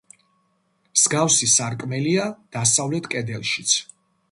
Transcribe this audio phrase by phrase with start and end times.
[0.99, 2.25] მსგავსი სარკმელია
[2.59, 3.79] დასავლეთ კედელშიც.